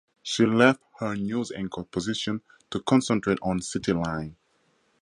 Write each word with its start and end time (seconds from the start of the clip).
She 0.23 0.47
left 0.47 0.81
her 0.97 1.13
news 1.15 1.51
anchor 1.51 1.83
position 1.83 2.41
to 2.71 2.79
concentrate 2.81 3.37
on 3.43 3.59
"CityLine". 3.59 4.33